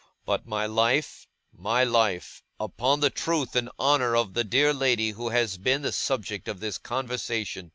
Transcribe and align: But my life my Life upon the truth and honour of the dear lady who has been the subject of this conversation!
But 0.25 0.47
my 0.47 0.65
life 0.65 1.27
my 1.53 1.83
Life 1.83 2.41
upon 2.59 3.01
the 3.01 3.11
truth 3.11 3.55
and 3.55 3.69
honour 3.79 4.15
of 4.15 4.33
the 4.33 4.43
dear 4.43 4.73
lady 4.73 5.11
who 5.11 5.29
has 5.29 5.59
been 5.59 5.83
the 5.83 5.91
subject 5.91 6.47
of 6.47 6.59
this 6.59 6.79
conversation! 6.79 7.69